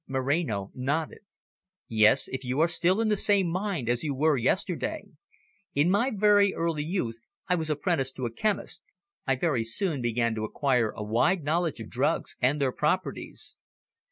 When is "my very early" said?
5.91-6.83